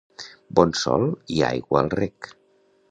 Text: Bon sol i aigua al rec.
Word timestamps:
Bon 0.59 0.71
sol 0.79 1.05
i 1.37 1.45
aigua 1.51 1.85
al 1.85 1.95
rec. 2.03 2.31